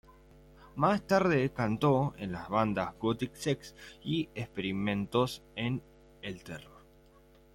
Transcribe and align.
Más 0.77 1.05
tarde 1.05 1.51
cantó 1.51 2.15
en 2.17 2.31
las 2.31 2.49
bandas 2.49 2.95
Gothic 2.97 3.35
Sex 3.35 3.75
y 4.03 4.29
Experimentos 4.33 5.43
en 5.55 5.83
el 6.23 6.43
Terror. 6.43 6.81